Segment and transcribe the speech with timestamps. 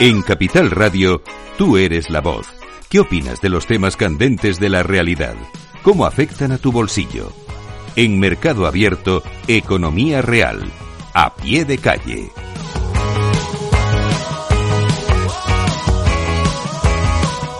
[0.00, 1.22] En Capital Radio,
[1.56, 2.46] tú eres la voz.
[2.88, 5.34] ¿Qué opinas de los temas candentes de la realidad?
[5.82, 7.32] ¿Cómo afectan a tu bolsillo?
[7.96, 10.70] En Mercado Abierto, Economía Real,
[11.14, 12.30] a pie de calle.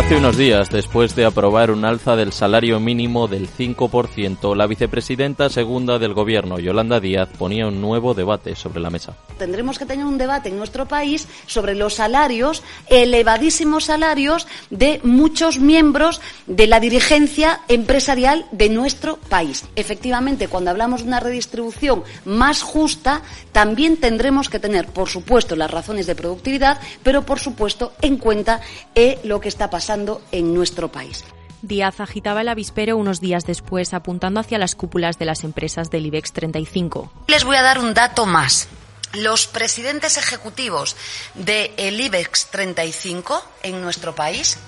[0.00, 5.50] Hace unos días, después de aprobar un alza del salario mínimo del 5%, la vicepresidenta
[5.50, 9.14] segunda del Gobierno, Yolanda Díaz, ponía un nuevo debate sobre la mesa.
[9.38, 15.60] Tendremos que tener un debate en nuestro país sobre los salarios, elevadísimos salarios de muchos
[15.60, 19.66] miembros de la dirigencia empresarial de nuestro país.
[19.76, 23.20] Efectivamente, cuando hablamos de una redistribución más justa,
[23.52, 28.62] también tendremos que tener, por supuesto, las razones de productividad, pero, por supuesto, en cuenta
[28.94, 29.89] eh, lo que está pasando
[30.30, 31.24] en nuestro país.
[31.62, 36.06] Díaz agitaba el avispero unos días después, apuntando hacia las cúpulas de las empresas del
[36.06, 37.12] IBEX 35.
[37.26, 38.68] Les voy a dar un dato más.
[39.14, 40.96] Los presidentes ejecutivos
[41.34, 44.58] del IBEX 35 en nuestro país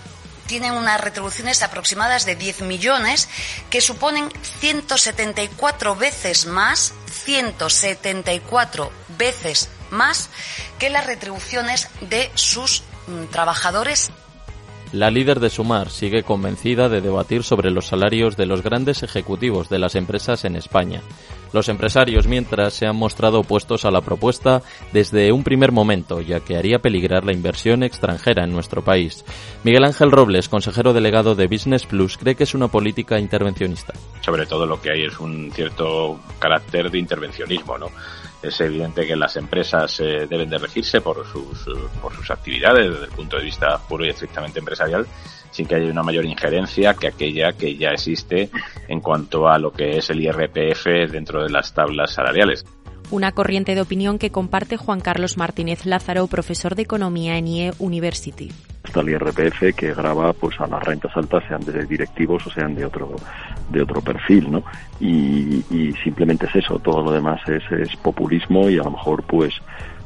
[0.47, 3.29] tienen unas retribuciones aproximadas de 10 millones
[3.70, 6.92] que suponen 174 veces más,
[7.25, 10.29] 174 veces más
[10.79, 14.11] que las retribuciones de sus mm, trabajadores
[14.93, 19.69] la líder de Sumar sigue convencida de debatir sobre los salarios de los grandes ejecutivos
[19.71, 21.01] de las empresas en España.
[21.53, 26.41] Los empresarios, mientras, se han mostrado opuestos a la propuesta desde un primer momento, ya
[26.41, 29.25] que haría peligrar la inversión extranjera en nuestro país.
[29.63, 33.93] Miguel Ángel Robles, consejero delegado de Business Plus, cree que es una política intervencionista.
[34.23, 37.89] Sobre todo lo que hay es un cierto carácter de intervencionismo, ¿no?
[38.43, 41.67] Es evidente que las empresas eh, deben de regirse por sus,
[42.01, 45.07] por sus actividades desde el punto de vista puro y estrictamente empresarial,
[45.51, 48.51] sin que haya una mayor injerencia que aquella que ya existe
[48.89, 52.65] en cuanto a lo que es el IRPF dentro de las tablas salariales.
[53.11, 57.73] Una corriente de opinión que comparte Juan Carlos Martínez Lázaro, profesor de Economía en IE
[57.79, 58.51] University
[58.93, 62.75] está el IRPF que graba pues a las rentas altas sean de directivos o sean
[62.75, 63.17] de otro
[63.70, 64.63] de otro perfil no
[65.01, 69.23] y, y simplemente es eso todo lo demás es, es populismo y a lo mejor
[69.23, 69.55] pues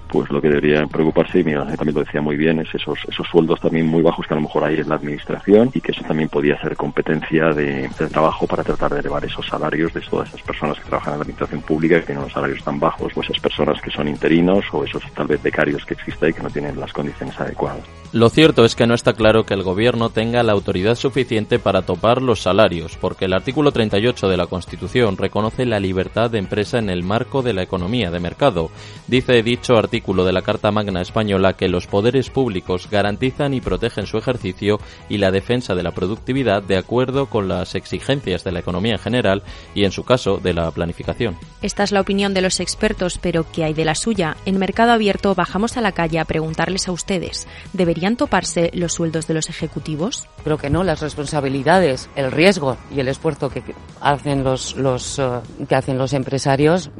[0.09, 3.27] pues lo que debería preocuparse, y Miguel también lo decía muy bien, es esos, esos
[3.29, 6.03] sueldos también muy bajos que a lo mejor hay en la administración y que eso
[6.03, 10.43] también podía ser competencia de, trabajo para tratar de elevar esos salarios de todas esas
[10.43, 13.39] personas que trabajan en la administración pública que tienen los salarios tan bajos, o esas
[13.41, 16.79] personas que son interinos o esos tal vez becarios que existen y que no tienen
[16.79, 17.85] las condiciones adecuadas.
[18.13, 21.83] Lo cierto es que no está claro que el gobierno tenga la autoridad suficiente para
[21.83, 26.79] topar los salarios, porque el artículo 38 de la Constitución reconoce la libertad de empresa
[26.79, 28.71] en el marco de la economía de mercado.
[29.07, 34.07] Dice dicho artículo de la Carta Magna Española que los poderes públicos garantizan y protegen
[34.07, 38.61] su ejercicio y la defensa de la productividad de acuerdo con las exigencias de la
[38.61, 39.43] economía en general
[39.75, 41.37] y, en su caso, de la planificación.
[41.63, 44.37] Esta es la opinión de los expertos, pero ¿qué hay de la suya?
[44.45, 49.27] En Mercado Abierto bajamos a la calle a preguntarles a ustedes, ¿deberían toparse los sueldos
[49.27, 50.29] de los ejecutivos?
[50.45, 53.63] Creo que no, las responsabilidades, el riesgo y el esfuerzo que
[54.01, 56.91] hacen los, los, eh, que hacen los empresarios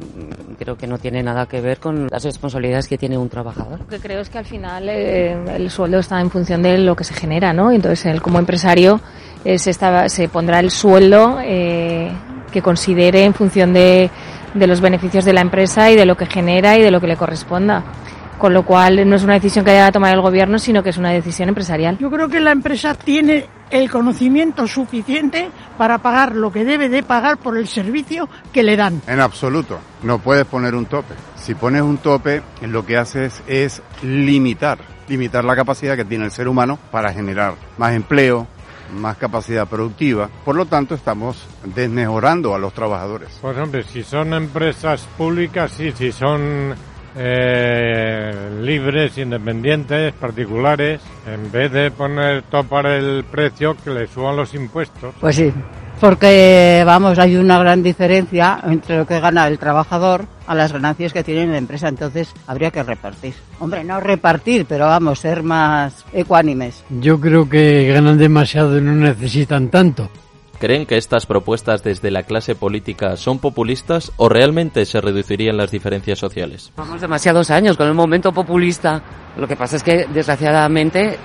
[0.67, 3.79] creo que no tiene nada que ver con las responsabilidades que tiene un trabajador.
[3.79, 6.93] Lo que creo es que al final eh, el sueldo está en función de lo
[6.93, 7.71] que se genera, ¿no?
[7.71, 8.99] Entonces él como empresario
[9.45, 12.11] eh, se, se pondrá el sueldo eh,
[12.51, 14.09] que considere en función de,
[14.53, 17.07] de los beneficios de la empresa y de lo que genera y de lo que
[17.07, 17.85] le corresponda
[18.37, 20.91] con lo cual no es una decisión que haya que tomar el gobierno, sino que
[20.91, 21.97] es una decisión empresarial.
[21.97, 27.03] Yo creo que la empresa tiene el conocimiento suficiente para pagar lo que debe de
[27.03, 29.01] pagar por el servicio que le dan.
[29.07, 31.15] En absoluto, no puedes poner un tope.
[31.35, 36.31] Si pones un tope, lo que haces es limitar, limitar la capacidad que tiene el
[36.31, 38.47] ser humano para generar más empleo,
[38.93, 40.29] más capacidad productiva.
[40.45, 43.37] Por lo tanto, estamos desmejorando a los trabajadores.
[43.41, 46.73] Pues hombre, si son empresas públicas, sí, si son
[47.17, 54.53] eh, libres, independientes, particulares, en vez de poner topar el precio, que le suban los
[54.53, 55.15] impuestos.
[55.19, 55.51] Pues sí,
[55.99, 61.11] porque vamos, hay una gran diferencia entre lo que gana el trabajador a las ganancias
[61.11, 63.33] que tiene la empresa, entonces habría que repartir.
[63.59, 66.83] Hombre, no repartir, pero vamos, ser más ecuánimes.
[66.89, 70.09] Yo creo que ganan demasiado y no necesitan tanto.
[70.59, 75.69] ¿Creen que estas propuestas desde la clase política son populistas o realmente se reducirían las
[75.69, 76.71] diferencias sociales?
[76.75, 79.01] Vamos demasiados años con el momento populista.
[79.37, 81.19] Lo que pasa es que, desgraciadamente,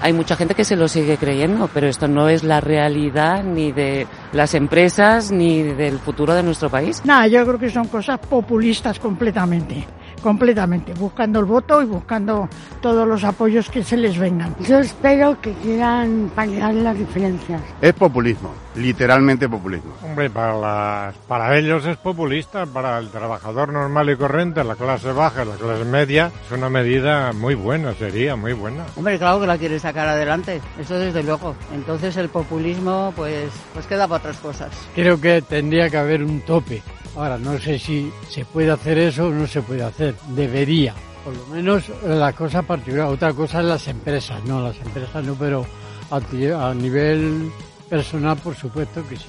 [0.00, 3.72] hay mucha gente que se lo sigue creyendo, pero esto no es la realidad ni
[3.72, 7.02] de las empresas ni del futuro de nuestro país.
[7.04, 9.84] Nada, yo creo que son cosas populistas completamente.
[10.18, 12.48] Completamente, buscando el voto y buscando
[12.80, 14.54] todos los apoyos que se les vengan.
[14.60, 17.60] Yo espero que quieran paliar las diferencias.
[17.80, 19.92] Es populismo, literalmente populismo.
[20.02, 25.12] Hombre, para, las, para ellos es populista, para el trabajador normal y corriente, la clase
[25.12, 28.84] baja, la clase media, es una medida muy buena, sería muy buena.
[28.96, 31.54] Hombre, claro que la quiere sacar adelante, eso desde luego.
[31.72, 34.70] Entonces el populismo pues, pues queda para otras cosas.
[34.94, 36.82] Creo que tendría que haber un tope.
[37.18, 40.14] Ahora, no sé si se puede hacer eso o no se puede hacer.
[40.28, 40.94] Debería.
[41.24, 43.08] Por lo menos la cosa particular.
[43.08, 44.44] Otra cosa es las empresas.
[44.44, 45.66] No, las empresas no, pero
[46.12, 47.50] a, a nivel
[47.90, 49.26] personal, por supuesto que sí.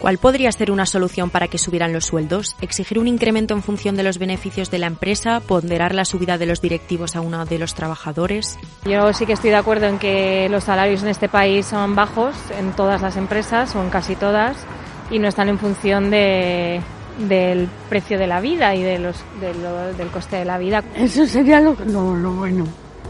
[0.00, 2.56] ¿Cuál podría ser una solución para que subieran los sueldos?
[2.62, 5.38] ¿Exigir un incremento en función de los beneficios de la empresa?
[5.38, 8.58] ¿Ponderar la subida de los directivos a uno de los trabajadores?
[8.86, 12.34] Yo sí que estoy de acuerdo en que los salarios en este país son bajos
[12.58, 14.56] en todas las empresas o en casi todas
[15.12, 16.80] y no están en función de,
[17.28, 20.82] del precio de la vida y de los, del coste de la vida.
[20.96, 22.66] Eso sería lo, lo, bueno,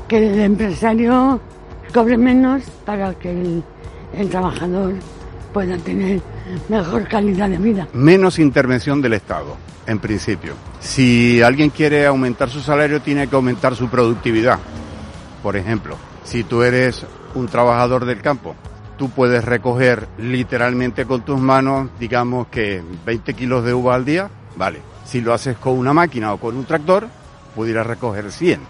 [0.09, 1.41] que el empresario
[1.93, 3.63] cobre menos para que el,
[4.17, 4.95] el trabajador
[5.53, 6.21] pueda tener
[6.69, 7.89] mejor calidad de vida.
[7.93, 10.55] Menos intervención del Estado, en principio.
[10.81, 14.59] Si alguien quiere aumentar su salario, tiene que aumentar su productividad.
[15.43, 17.05] Por ejemplo, si tú eres
[17.35, 18.55] un trabajador del campo,
[19.01, 24.29] tú puedes recoger literalmente con tus manos, digamos que 20 kilos de uva al día,
[24.57, 24.83] vale.
[25.07, 27.09] Si lo haces con una máquina o con un tractor,
[27.55, 28.61] pudieras recoger 100.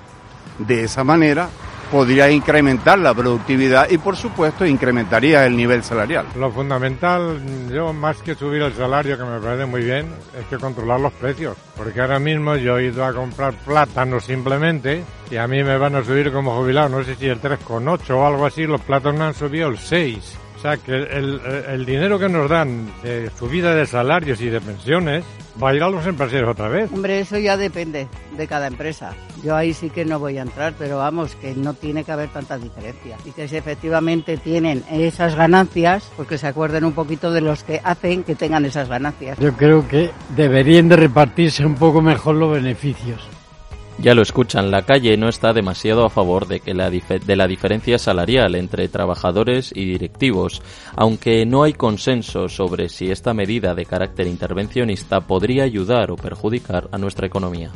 [0.60, 1.48] De esa manera
[1.90, 6.26] podría incrementar la productividad y por supuesto incrementaría el nivel salarial.
[6.36, 7.40] Lo fundamental,
[7.72, 10.06] yo más que subir el salario, que me parece muy bien,
[10.38, 11.56] es que controlar los precios.
[11.76, 15.96] Porque ahora mismo yo he ido a comprar plátanos simplemente y a mí me van
[15.96, 19.34] a subir como jubilado, no sé si el 3,8 o algo así, los plátanos han
[19.34, 20.38] subido el 6.
[20.60, 21.40] O sea que el,
[21.70, 25.24] el dinero que nos dan de subida de salarios y de pensiones
[25.60, 26.92] va a ir a los empresarios otra vez.
[26.92, 29.14] Hombre, eso ya depende de cada empresa.
[29.42, 32.28] Yo ahí sí que no voy a entrar, pero vamos, que no tiene que haber
[32.28, 33.16] tanta diferencia.
[33.24, 37.64] Y que si efectivamente tienen esas ganancias, pues que se acuerden un poquito de los
[37.64, 39.38] que hacen que tengan esas ganancias.
[39.38, 43.26] Yo creo que deberían de repartirse un poco mejor los beneficios.
[44.02, 47.46] Ya lo escuchan, la calle no está demasiado a favor de, que la de la
[47.46, 50.62] diferencia salarial entre trabajadores y directivos,
[50.96, 56.88] aunque no hay consenso sobre si esta medida de carácter intervencionista podría ayudar o perjudicar
[56.92, 57.72] a nuestra economía.